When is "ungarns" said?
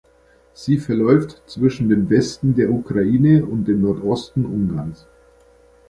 4.47-5.05